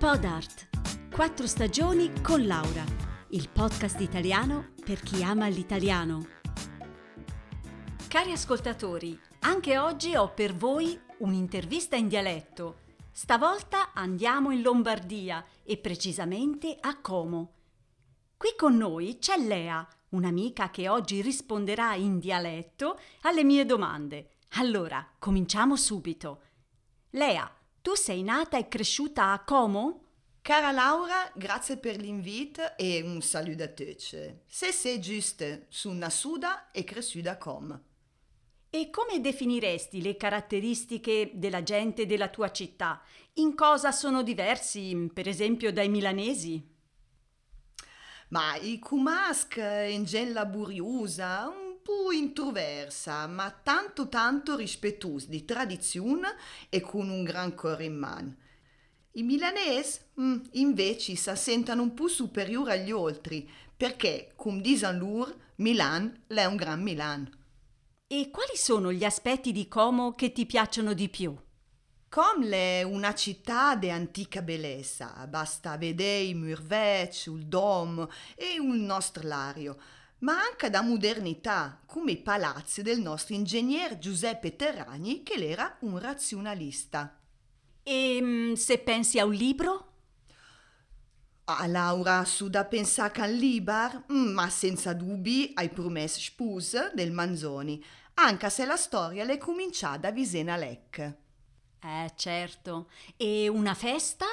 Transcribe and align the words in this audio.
Podart. 0.00 1.10
Quattro 1.14 1.46
stagioni 1.46 2.22
con 2.22 2.46
Laura. 2.46 2.82
Il 3.32 3.50
podcast 3.50 4.00
italiano 4.00 4.72
per 4.82 5.02
chi 5.02 5.22
ama 5.22 5.46
l'italiano. 5.48 6.26
Cari 8.08 8.32
ascoltatori, 8.32 9.20
anche 9.40 9.76
oggi 9.76 10.16
ho 10.16 10.32
per 10.32 10.54
voi 10.54 10.98
un'intervista 11.18 11.96
in 11.96 12.08
dialetto. 12.08 12.78
Stavolta 13.12 13.92
andiamo 13.92 14.52
in 14.52 14.62
Lombardia 14.62 15.44
e 15.62 15.76
precisamente 15.76 16.78
a 16.80 16.98
Como. 16.98 17.52
Qui 18.38 18.54
con 18.56 18.78
noi 18.78 19.18
c'è 19.18 19.36
Lea, 19.36 19.86
un'amica 20.12 20.70
che 20.70 20.88
oggi 20.88 21.20
risponderà 21.20 21.94
in 21.94 22.18
dialetto 22.18 22.98
alle 23.20 23.44
mie 23.44 23.66
domande. 23.66 24.36
Allora, 24.52 25.06
cominciamo 25.18 25.76
subito. 25.76 26.40
Lea, 27.10 27.54
tu 27.82 27.94
sei 27.94 28.22
nata 28.22 28.58
e 28.58 28.68
cresciuta 28.68 29.32
a 29.32 29.42
Como? 29.44 30.04
Cara 30.42 30.70
Laura, 30.70 31.30
grazie 31.34 31.76
per 31.76 31.96
l'invito 31.96 32.76
e 32.76 33.02
un 33.02 33.20
saluto 33.22 33.62
a 33.62 33.68
tutti. 33.68 34.38
Se 34.46 34.72
sei 34.72 35.00
giusta, 35.00 35.58
sono 35.68 35.98
nascuta 35.98 36.70
e 36.70 36.84
cresciuta 36.84 37.32
a 37.32 37.36
Como. 37.36 37.80
E 38.70 38.90
come 38.90 39.20
definiresti 39.20 40.00
le 40.00 40.16
caratteristiche 40.16 41.32
della 41.34 41.62
gente 41.62 42.06
della 42.06 42.28
tua 42.28 42.50
città? 42.52 43.02
In 43.34 43.54
cosa 43.54 43.92
sono 43.92 44.22
diversi, 44.22 45.10
per 45.12 45.26
esempio, 45.26 45.72
dai 45.72 45.88
milanesi? 45.88 46.68
Ma 48.28 48.56
i 48.56 48.78
Kumask 48.78 49.56
in 49.56 50.04
gen 50.04 50.32
laboriosa, 50.32 51.48
un 51.48 51.69
po' 51.90 52.12
introversa, 52.12 53.26
ma 53.26 53.50
tanto 53.50 54.08
tanto 54.08 54.54
rispettosa 54.54 55.26
di 55.28 55.44
tradizione 55.44 56.36
e 56.68 56.80
con 56.80 57.08
un 57.08 57.24
gran 57.24 57.54
cuore 57.56 57.84
in 57.86 57.96
mano. 57.96 58.36
I 59.12 59.22
milanesi, 59.24 59.98
mm, 60.20 60.38
invece, 60.52 61.16
si 61.16 61.32
sentono 61.34 61.82
un 61.82 61.94
po' 61.94 62.06
superiori 62.06 62.70
agli 62.70 62.92
altri, 62.92 63.48
perché, 63.76 64.32
come 64.36 64.60
dicono 64.60 64.98
loro, 64.98 65.34
Milan 65.56 66.26
è 66.28 66.44
un 66.44 66.54
gran 66.54 66.80
Milan. 66.80 67.28
E 68.06 68.30
quali 68.30 68.56
sono 68.56 68.92
gli 68.92 69.04
aspetti 69.04 69.50
di 69.50 69.66
Como 69.66 70.14
che 70.14 70.30
ti 70.30 70.46
piacciono 70.46 70.92
di 70.92 71.08
più? 71.08 71.36
Com 72.08 72.44
è 72.44 72.82
una 72.82 73.14
città 73.14 73.74
di 73.74 73.90
antica 73.90 74.42
bellezza, 74.42 75.26
basta 75.28 75.76
vedere 75.76 76.22
i 76.22 76.34
murvec, 76.34 77.26
il 77.26 77.46
dom 77.46 78.06
e 78.36 78.54
il 78.54 78.80
nostro 78.80 79.26
lario, 79.26 79.76
ma 80.20 80.40
anche 80.40 80.70
da 80.70 80.82
modernità, 80.82 81.80
come 81.86 82.12
i 82.12 82.16
palazzi 82.16 82.82
del 82.82 83.00
nostro 83.00 83.34
ingegnere 83.34 83.98
Giuseppe 83.98 84.56
Terragni, 84.56 85.22
che 85.22 85.34
era 85.34 85.76
un 85.80 85.98
razionalista. 85.98 87.18
E 87.82 88.18
mm, 88.20 88.52
se 88.54 88.78
pensi 88.78 89.18
a 89.18 89.24
un 89.24 89.32
libro? 89.32 89.86
Ah, 91.44 91.66
Laura, 91.66 92.24
su 92.24 92.48
da 92.48 92.64
pensare 92.64 93.22
al 93.22 93.32
Libar, 93.32 94.04
mm, 94.12 94.28
ma 94.28 94.48
senza 94.50 94.92
dubbi 94.92 95.50
hai 95.54 95.68
promesso 95.68 96.20
sposa 96.20 96.90
del 96.94 97.10
Manzoni, 97.10 97.82
anche 98.14 98.50
se 98.50 98.64
la 98.64 98.76
storia 98.76 99.24
l'è 99.24 99.38
cominciata 99.38 100.08
a 100.08 100.12
Visena 100.12 100.56
Lec. 100.56 100.98
Eh, 101.82 102.12
certo. 102.14 102.90
E 103.16 103.48
una 103.48 103.74
festa? 103.74 104.26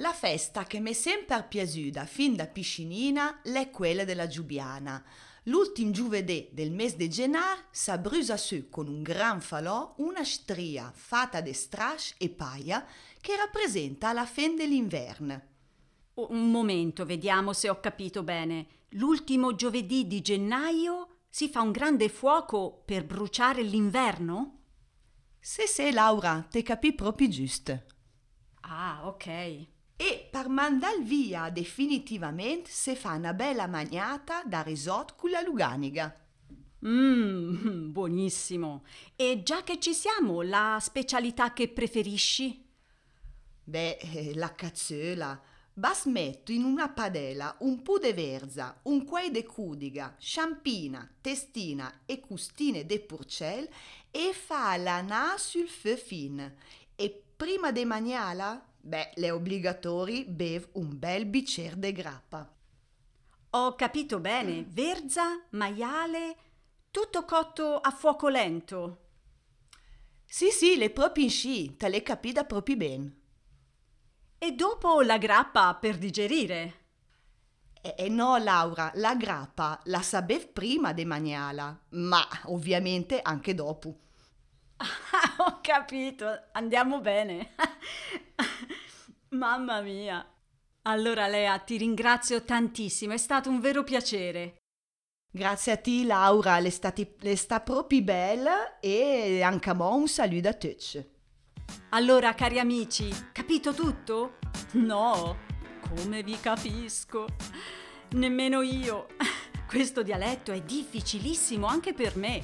La 0.00 0.12
festa 0.12 0.62
che 0.62 0.78
mi 0.78 0.90
è 0.90 0.92
sempre 0.92 1.44
piaciuta 1.48 2.06
fin 2.06 2.36
da 2.36 2.46
piscinina 2.46 3.42
è 3.42 3.70
quella 3.70 4.04
della 4.04 4.28
Giubiana. 4.28 5.04
L'ultimo 5.44 5.90
giovedì 5.90 6.48
del 6.52 6.70
mese 6.70 6.96
di 6.96 7.08
gennaio 7.08 7.64
si 7.72 7.90
brusa 7.98 8.36
su 8.36 8.68
con 8.68 8.86
un 8.86 9.02
gran 9.02 9.40
falò 9.40 9.94
una 9.98 10.22
stria 10.22 10.92
fatta 10.94 11.40
di 11.40 11.52
strash 11.52 12.14
e 12.16 12.28
paia 12.28 12.86
che 13.20 13.34
rappresenta 13.34 14.12
la 14.12 14.24
fin 14.24 14.54
dell'inverno. 14.54 15.42
Un 16.14 16.48
momento, 16.48 17.04
vediamo 17.04 17.52
se 17.52 17.68
ho 17.68 17.80
capito 17.80 18.22
bene. 18.22 18.66
L'ultimo 18.90 19.56
giovedì 19.56 20.06
di 20.06 20.20
gennaio 20.20 21.22
si 21.28 21.48
fa 21.48 21.60
un 21.60 21.72
grande 21.72 22.08
fuoco 22.08 22.82
per 22.84 23.04
bruciare 23.04 23.62
l'inverno? 23.62 24.60
Se 25.40 25.66
se 25.66 25.90
Laura, 25.90 26.46
te 26.48 26.62
capì 26.62 26.92
proprio 26.92 27.28
giusto. 27.28 27.82
Ah, 28.60 29.00
ok. 29.08 29.76
E 30.00 30.28
per 30.30 30.48
mandar 30.48 31.02
via 31.02 31.50
definitivamente 31.50 32.70
se 32.70 32.94
fa 32.94 33.14
una 33.14 33.34
bella 33.34 33.66
magnata 33.66 34.44
da 34.44 34.62
risotto 34.62 35.14
con 35.16 35.30
la 35.30 35.40
luganiga. 35.40 36.14
Mmm, 36.86 37.90
buonissimo. 37.90 38.84
E 39.16 39.42
già 39.42 39.64
che 39.64 39.80
ci 39.80 39.92
siamo, 39.92 40.42
la 40.42 40.78
specialità 40.80 41.52
che 41.52 41.66
preferisci? 41.68 42.64
Beh, 43.64 43.96
eh, 43.96 44.34
la 44.36 44.54
cazzola. 44.54 45.42
Bas 45.72 46.04
metto 46.04 46.52
in 46.52 46.62
una 46.62 46.88
padella 46.90 47.56
un 47.60 47.82
po' 47.82 47.98
de 47.98 48.12
verza, 48.12 48.78
un 48.84 49.04
quai 49.04 49.32
de 49.32 49.44
cudiga, 49.44 50.14
sciampina, 50.16 51.08
testina 51.20 52.02
e 52.06 52.20
custine 52.20 52.86
de 52.86 53.00
purcell 53.00 53.68
e 54.12 54.32
fa 54.32 54.76
la 54.76 55.00
na 55.00 55.34
sul 55.38 55.68
feu 55.68 55.96
fin. 55.96 56.54
E 56.94 57.22
prima 57.36 57.72
de 57.72 57.84
maniala, 57.84 58.67
beh, 58.80 59.12
le 59.16 59.30
obbligatori 59.30 60.24
bev 60.24 60.68
un 60.72 60.98
bel 60.98 61.26
bicer 61.26 61.76
de 61.76 61.92
grappa. 61.92 62.52
Ho 63.50 63.74
capito 63.74 64.20
bene. 64.20 64.64
Verza, 64.68 65.46
maiale, 65.50 66.36
tutto 66.90 67.24
cotto 67.24 67.78
a 67.78 67.90
fuoco 67.90 68.28
lento. 68.28 69.06
Sì, 70.24 70.50
sì, 70.50 70.76
le 70.76 70.90
proprio 70.90 71.24
in 71.24 71.30
sci, 71.30 71.76
te 71.76 71.88
le 71.88 72.02
capita 72.02 72.44
proprio 72.44 72.76
bene. 72.76 73.16
E 74.36 74.52
dopo 74.52 75.00
la 75.00 75.16
grappa 75.16 75.74
per 75.74 75.96
digerire. 75.96 76.86
E, 77.80 77.94
e 77.96 78.08
no, 78.08 78.36
Laura, 78.36 78.90
la 78.94 79.14
grappa 79.14 79.80
la 79.84 80.02
sapev 80.02 80.48
prima 80.48 80.92
de 80.92 81.04
maniala, 81.04 81.84
ma 81.90 82.26
ovviamente 82.44 83.20
anche 83.22 83.54
dopo. 83.54 83.98
Ho 85.38 85.60
capito, 85.62 86.26
andiamo 86.52 87.00
bene. 87.00 87.54
Mamma 89.38 89.80
mia. 89.82 90.28
Allora 90.82 91.28
Lea, 91.28 91.56
ti 91.60 91.76
ringrazio 91.76 92.42
tantissimo, 92.42 93.12
è 93.12 93.16
stato 93.16 93.48
un 93.48 93.60
vero 93.60 93.84
piacere. 93.84 94.56
Grazie 95.30 95.72
a 95.72 95.76
te, 95.76 96.02
Laura, 96.04 96.58
le, 96.58 96.70
sta 96.70 97.60
proprio 97.60 98.02
bella 98.02 98.80
e 98.80 99.40
anche 99.40 99.70
a 99.70 99.74
me 99.74 99.84
un 99.84 100.08
saluto 100.08 100.48
a 100.48 100.54
tutti. 100.54 101.08
Allora, 101.90 102.34
cari 102.34 102.58
amici, 102.58 103.08
capito 103.30 103.72
tutto? 103.72 104.38
No, 104.72 105.38
come 105.88 106.24
vi 106.24 106.40
capisco. 106.40 107.26
Nemmeno 108.10 108.62
io. 108.62 109.06
Questo 109.68 110.02
dialetto 110.02 110.50
è 110.50 110.62
difficilissimo 110.62 111.64
anche 111.64 111.94
per 111.94 112.16
me. 112.16 112.42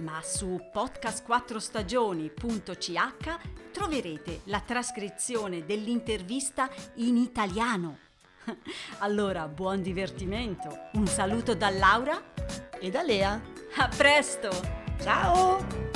Ma 0.00 0.20
su 0.22 0.60
podcast4stagioni.ch 0.72 3.38
troverete 3.72 4.42
la 4.44 4.60
trascrizione 4.60 5.64
dell'intervista 5.64 6.70
in 6.94 7.16
italiano. 7.16 7.98
Allora, 8.98 9.48
buon 9.48 9.82
divertimento. 9.82 10.88
Un 10.94 11.06
saluto 11.06 11.54
da 11.54 11.70
Laura 11.70 12.20
E 12.80 12.90
da 12.90 13.02
Lea. 13.02 13.40
A 13.76 13.88
presto! 13.88 14.50
Ciao! 15.00 15.89